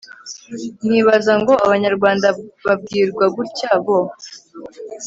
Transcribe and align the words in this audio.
nkibaza 0.87 1.33
ngo 1.41 1.53
abanyarwanda 1.65 2.27
babwirwa 2.65 3.25
gutya 3.35 3.71
bo 3.83 3.99